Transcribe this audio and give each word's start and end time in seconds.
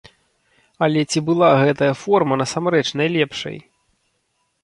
Але 0.85 1.01
ці 1.11 1.19
была 1.27 1.49
гэтая 1.63 1.91
форма 2.03 2.33
насамрэч 2.43 2.83
найлепшай? 3.01 3.57